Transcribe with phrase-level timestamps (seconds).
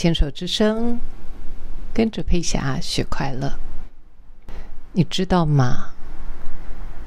[0.00, 0.98] 牵手之声，
[1.92, 3.52] 跟着佩霞学快乐。
[4.92, 5.90] 你知道吗？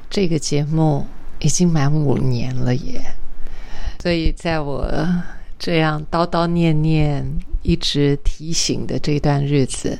[0.08, 1.04] 这个节目
[1.40, 3.16] 已经满五年了耶！
[4.00, 4.88] 所以在我
[5.58, 9.98] 这样叨叨念念、一直提醒的这段日子，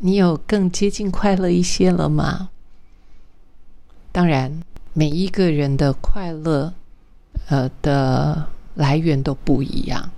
[0.00, 2.50] 你有更接近快乐一些了吗？
[4.12, 6.74] 当然，每一个人的快乐，
[7.48, 10.10] 呃的来源都不一样。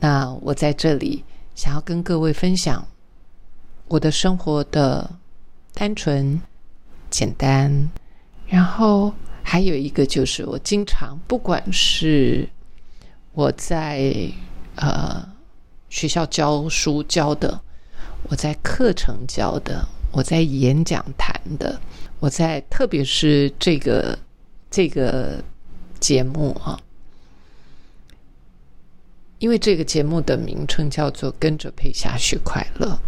[0.00, 1.22] 那我在这里
[1.54, 2.86] 想要跟各位分享
[3.86, 5.10] 我的生活的
[5.74, 6.40] 单纯、
[7.10, 7.90] 简单，
[8.46, 12.48] 然后还有一个就是我经常不管是
[13.32, 14.32] 我在
[14.76, 15.28] 呃
[15.90, 17.60] 学校教书教的，
[18.30, 21.78] 我在课程教的，我在演讲谈的，
[22.20, 24.18] 我在特别是这个
[24.70, 25.42] 这个
[25.98, 26.80] 节目啊。
[29.40, 33.00] 因为这个节目的名称叫做“跟着佩霞学快乐”，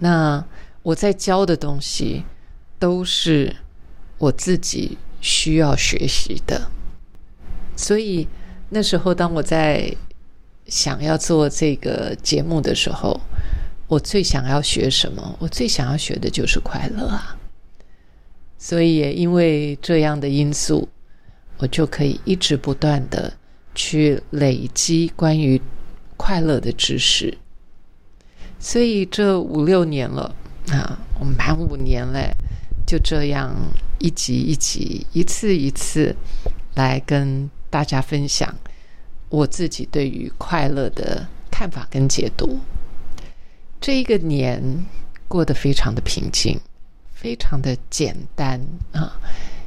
[0.00, 0.42] 那
[0.82, 2.24] 我在教的东西
[2.78, 3.54] 都是
[4.16, 6.70] 我自己需要学习的，
[7.76, 8.26] 所以
[8.70, 9.94] 那时候当我在
[10.66, 13.20] 想要做这个节目的时候，
[13.86, 15.36] 我最想要学什么？
[15.38, 17.36] 我最想要学的就是快乐啊！
[18.56, 20.88] 所以也因为这样的因素，
[21.58, 23.34] 我就可以一直不断的。
[23.78, 25.62] 去累积关于
[26.16, 27.38] 快乐的知识，
[28.58, 30.34] 所以这五六年了
[30.70, 32.34] 啊，我满五年嘞，
[32.84, 33.54] 就这样
[34.00, 36.16] 一集一集、一次一次
[36.74, 38.52] 来跟大家分享
[39.28, 42.58] 我自己对于快乐的看法跟解读。
[43.80, 44.60] 这一个年
[45.28, 46.58] 过得非常的平静，
[47.12, 49.12] 非常的简单啊，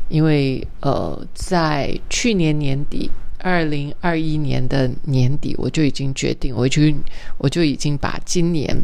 [0.10, 3.10] 因为呃，在去年年底。
[3.44, 6.82] 二零二一年的年底，我就已经决定，我就
[7.40, 8.78] 我就已经把今年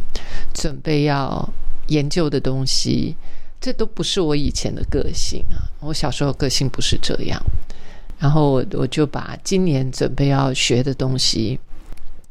[0.52, 1.48] 准备要
[1.86, 3.14] 研究的东西，
[3.60, 5.62] 这都不是我以前的个性啊。
[5.80, 7.40] 我小时候个性不是这样，
[8.18, 11.60] 然后我我就把今年准备要学的东西，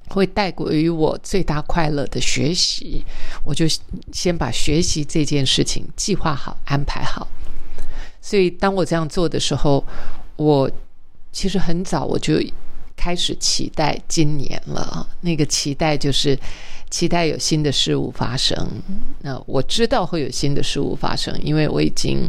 [0.10, 3.06] 会带过于我最大快乐的学习，
[3.46, 3.66] 我就
[4.12, 7.26] 先把学习这件事情计划好、安排好。
[8.22, 9.82] 所以当我这样做的时候，
[10.36, 10.70] 我。
[11.38, 12.42] 其实很早我就
[12.96, 16.36] 开始期待今年了那个期待就是
[16.90, 18.58] 期待有新的事物发生。
[19.22, 22.28] 那我知道会有新的事物发生，因为我已经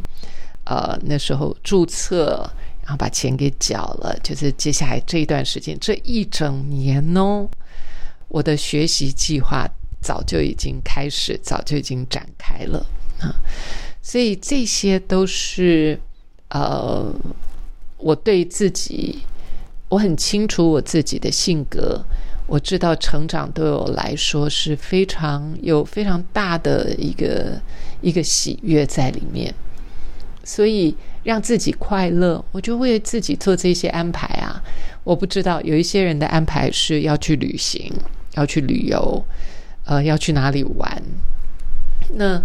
[0.67, 2.47] 呃那时候注册，
[2.83, 4.15] 然后把钱给缴了。
[4.23, 7.49] 就是接下来这一段时间，这一整年哦，
[8.29, 9.67] 我的学习计划
[10.03, 12.87] 早就已经开始，早就已经展开了
[13.21, 13.33] 啊。
[14.03, 15.99] 所以这些都是
[16.51, 17.11] 呃。
[17.99, 19.19] 我对自己，
[19.89, 22.05] 我很清楚我自己的性格。
[22.47, 27.61] 我知道成长对我来说是非常有非常大的一个
[28.01, 29.53] 一个喜悦在里面，
[30.45, 34.63] 所以让自己快乐，我就为自己做这些安排啊。
[35.05, 37.93] 我不知道有一些人的安排是要去旅行，
[38.35, 39.23] 要去旅游，
[39.85, 41.03] 呃，要去哪里玩，
[42.15, 42.43] 那。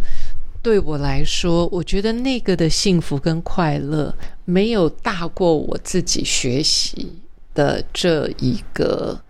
[0.61, 7.21] 对我来说，我觉得那个的幸福跟快乐没有大过我自己学习
[7.53, 9.21] 的这一个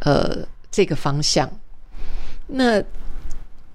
[0.00, 1.50] 呃这个方向。
[2.46, 2.82] 那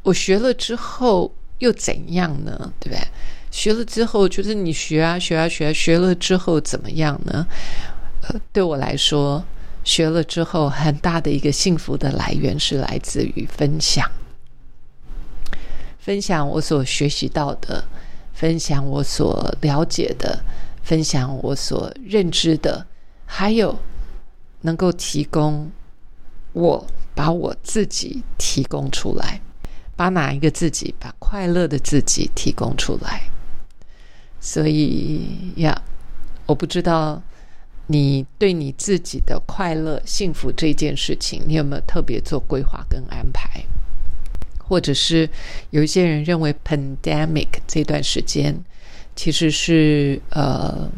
[0.04, 2.74] 我学了之后又怎样呢？
[2.80, 3.08] 对不对？
[3.50, 7.48] 学了之后，就是你学啊学啊学，学了之后怎么样呢？
[8.22, 9.44] 呃，对我来说，
[9.84, 14.10] 学了之后很大的一个幸福的来源是来自于分享。
[15.98, 17.84] 分享我所学习到的，
[18.34, 20.44] 分享我所了解的，
[20.88, 22.88] 分享我所认知的，
[23.26, 23.78] 还有
[24.62, 25.70] 能够提供
[26.54, 29.42] 我把我自己提供出来，
[29.98, 33.24] 把哪一个自己，把快乐的自己提供出来。
[34.40, 35.82] 所以呀，
[36.46, 37.22] 我不知道
[37.88, 43.62] 你对你自己的快乐、幸福这件事情，你有没有特别做规划跟安排？
[44.58, 45.30] 或者是
[45.72, 48.64] 有一些人认为，pandemic 这段时间
[49.18, 50.90] 其实是呃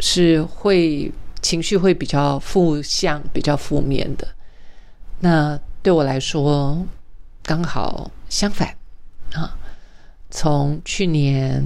[0.00, 1.12] 是会
[1.42, 4.26] 情绪会比较负向、比较负面的。
[5.20, 6.84] 那对我来说，
[7.42, 8.74] 刚好相反
[9.32, 9.56] 啊。
[10.28, 11.62] 从去年、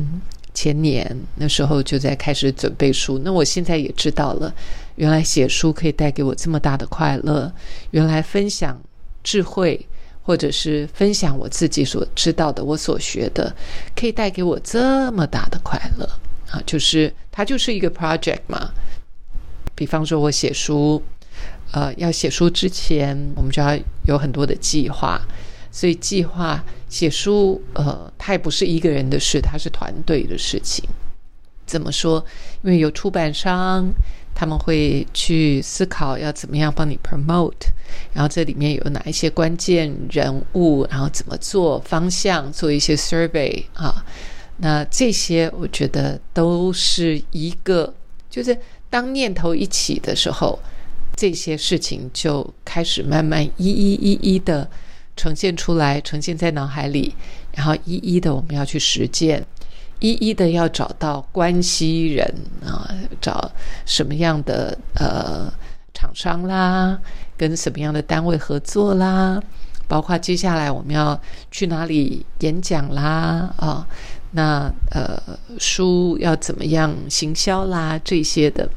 [0.52, 4.52] 前年那时候就在开始准备书，那我现在也知道了，
[4.96, 7.50] 原来写书可以带给我这么大的快乐，
[7.92, 8.78] 原来分享
[9.22, 9.86] 智慧。
[10.22, 13.54] 或者是分享我自己所知道的，我所学的，
[13.96, 16.08] 可以带给我这么大的快乐
[16.50, 16.62] 啊！
[16.66, 18.70] 就是它就是一个 project 嘛。
[19.74, 21.02] 比方说，我写书，
[21.72, 25.20] 呃，要写书之前，我们就要有很多的计划。
[25.72, 30.84] 所以，计划写书，呃，它也不是一个人的事，它是团队的事情。
[31.70, 32.24] 怎么说？
[32.62, 33.88] 因为有出版商，
[34.34, 37.70] 他们会去思考要怎么样帮你 promote，
[38.12, 44.04] 然后这里面有哪一些关键人物，然后怎么做方向，做一些 survey 啊。
[44.56, 47.94] 那这些我觉得都是一个，
[48.28, 48.58] 就是
[48.90, 50.58] 当念头一起的时候。
[51.16, 54.66] 这些事情就开始慢慢一一一一的
[55.16, 57.14] 呈现出来，呈现在脑海里，
[57.52, 59.44] 然后一一的我们要去实践，
[60.00, 62.34] 一一的要找到关系人
[62.66, 62.88] 啊，
[63.20, 63.50] 找
[63.86, 65.52] 什么样的呃
[65.94, 66.98] 厂商啦，
[67.36, 69.40] 跟什么样的单位合作啦，
[69.86, 71.18] 包括接下来我们要
[71.50, 73.86] 去哪里演讲啦啊，
[74.32, 75.20] 那呃
[75.58, 78.68] 书要怎么样行销啦这些的。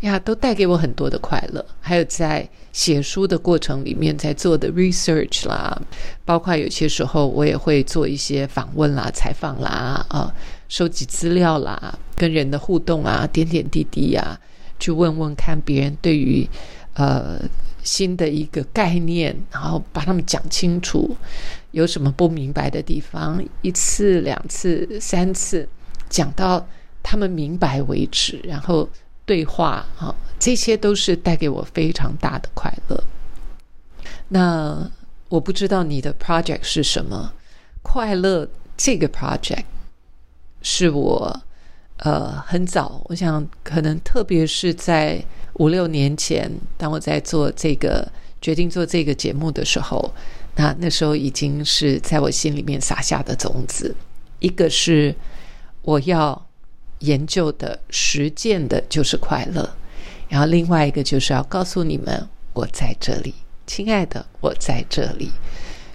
[0.00, 1.64] 呀，都带给我很多的快乐。
[1.80, 5.80] 还有在写书的过程里面，在做的 research 啦，
[6.24, 10.34] 包括有些时候我也会做一些访问啦、采访啦，啊，
[10.72, 14.40] 收集资料啦，跟人的互动啊，点点滴滴呀，
[14.80, 16.48] 去问问看别人对于
[16.94, 17.38] 呃
[17.82, 21.14] 新的一个概念，然后把他们讲清楚，
[21.72, 25.68] 有什么不明白的地方，一次、两次、三次
[26.08, 26.66] 讲到
[27.02, 28.88] 他们明白为止，然后。
[29.24, 33.04] 对话啊，这些都是带给我非常大的快乐。
[34.28, 34.90] 那
[35.28, 37.32] 我不知道你的 project 是什么？
[37.82, 39.62] 快乐这个 project
[40.62, 41.42] 是我
[41.98, 45.22] 呃很早，我想可能特别是在
[45.54, 48.10] 五六年前，当我在做这个
[48.40, 50.12] 决定做这个节目的时候，
[50.56, 53.94] 那那时候已经是在我心里面撒下的种子。
[54.40, 55.14] 一个是
[55.82, 56.46] 我要。
[57.02, 59.68] 研究的、实践的，就是快乐。
[60.28, 63.34] 然后另外一个就是要告诉你们，我在这里，
[63.66, 65.32] 亲爱的，我在这里。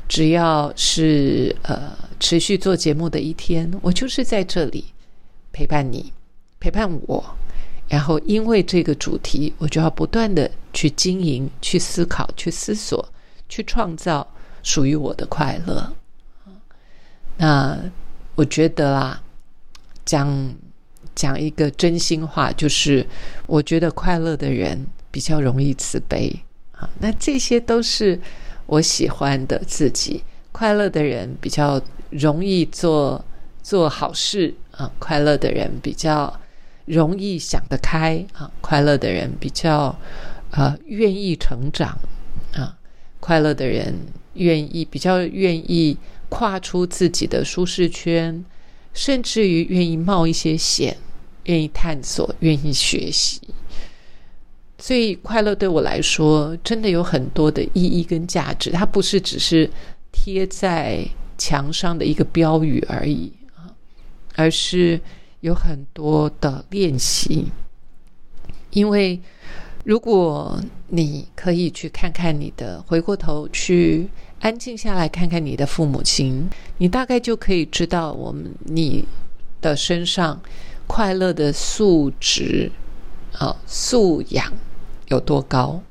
[0.07, 4.85] 只要是呃持续做节目的一天，我就是在这里
[5.51, 6.13] 陪伴你，
[6.59, 7.23] 陪伴我。
[7.87, 13.07] 然后因为这个主题，我就要不断的去经营、去思考、去思索、
[13.47, 14.27] 去创造
[14.63, 15.93] 属于我的快乐。
[17.37, 17.77] 那
[18.35, 19.23] 我觉得啊，
[20.05, 20.55] 讲。
[21.15, 23.03] 讲一个真心话，就是
[23.47, 26.31] 我觉得快乐的人比较容易慈悲
[26.73, 26.87] 啊。
[26.99, 28.21] 那这些都是
[28.67, 30.23] 我喜欢的自己。
[30.51, 31.81] 快乐的人比较
[32.11, 33.23] 容易做
[33.63, 36.39] 做好事啊，快乐的人比较
[36.85, 39.97] 容易想得开啊，快乐的人比较
[40.51, 41.97] 呃愿意成长
[42.53, 42.77] 啊，
[43.19, 43.93] 快乐的人
[44.35, 45.97] 愿意比较愿意
[46.29, 48.45] 跨出自己的舒适圈，
[48.93, 50.97] 甚至于愿意冒一些险。
[51.43, 53.39] 愿意探索，愿意学习，
[54.79, 58.71] 所以快乐对我来说真的有很多的意义跟价值。
[58.71, 59.69] 它不是只是
[60.11, 61.03] 贴在
[61.37, 63.73] 墙上的一个标语而已啊，
[64.35, 64.99] 而是
[65.39, 67.47] 有很多的练习。
[68.71, 69.19] 因为
[69.83, 74.07] 如果你可以去看看你的，回过头去
[74.39, 76.47] 安静下来看看你的父母亲，
[76.77, 79.05] 你大概就可以知道我们你
[79.61, 80.39] 的身上。
[80.89, 82.71] 快乐的素质
[83.33, 84.53] 啊，素养
[85.07, 85.81] 有多高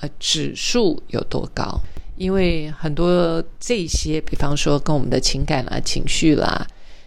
[0.00, 0.08] 呃？
[0.18, 1.80] 指数有多高？
[2.16, 6.66] 因为很多这些，比方说跟我们的情感啦、情绪啦，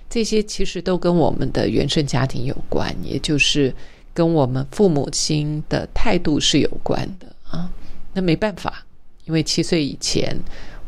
[0.09, 3.73] 这些其实都跟我们的原生家庭有关，也就是
[4.13, 7.71] 跟我们父母亲的态度是有关的啊。
[8.13, 8.85] 那没办法，
[9.25, 10.37] 因为七岁以前，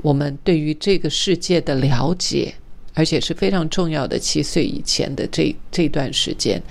[0.01, 2.55] 我们对于这个世界的了解。
[2.97, 4.17] 而且是非常重要的。
[4.17, 6.63] 七岁以前的这这段时间，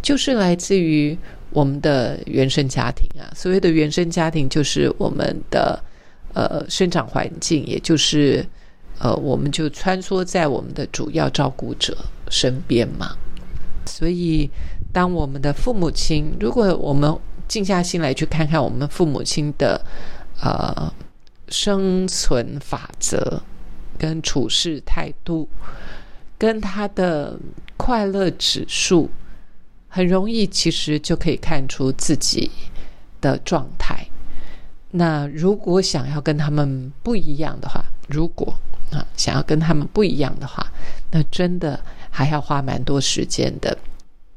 [0.00, 1.14] 就是来自于
[1.50, 3.28] 我们的原生家庭啊。
[3.34, 5.82] 所谓的原生家庭，就是我们的
[6.34, 8.46] 呃生长环境，也就是
[8.98, 11.96] 呃，我们就穿梭在我们的主要照顾者
[12.30, 13.16] 身边嘛。
[13.86, 14.50] 所以，
[14.92, 17.16] 当我们的父母亲，如果我们
[17.48, 19.80] 静下心来去看看我们父母亲的
[20.40, 20.92] 呃
[21.48, 23.42] 生存法则。
[23.98, 25.48] 跟处事态度，
[26.36, 27.34] 跟他的
[27.78, 29.08] 快乐指数，
[29.96, 32.50] 很容易其实就可以看出自己
[33.18, 34.06] 的状态。
[34.90, 38.54] 那如果想要跟他们不一样的话，如果
[38.90, 40.70] 啊想要跟他们不一样的话，
[41.10, 43.74] 那真的还要花蛮多时间的，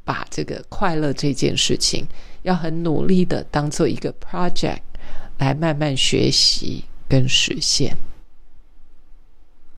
[0.06, 2.06] 把这个快乐这件事情，
[2.44, 4.80] 要很努力的当做一个 project
[5.40, 7.98] 来慢慢学习跟实现。